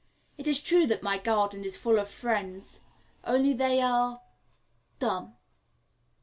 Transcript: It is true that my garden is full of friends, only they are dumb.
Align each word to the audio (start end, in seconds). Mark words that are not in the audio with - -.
It 0.35 0.47
is 0.47 0.59
true 0.59 0.87
that 0.87 1.03
my 1.03 1.19
garden 1.19 1.63
is 1.63 1.77
full 1.77 1.99
of 1.99 2.09
friends, 2.09 2.79
only 3.23 3.53
they 3.53 3.79
are 3.81 4.19
dumb. 4.97 5.35